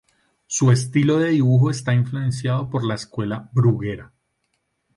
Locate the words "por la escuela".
2.71-3.51